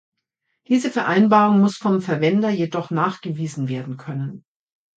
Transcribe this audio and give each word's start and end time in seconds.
Diese 0.67 0.89
Vereinbarung 0.89 1.59
muss 1.59 1.77
vom 1.77 2.01
Verwender 2.01 2.49
jedoch 2.49 2.89
nachgewiesen 2.89 3.69
werden 3.69 3.97
können. 3.97 4.43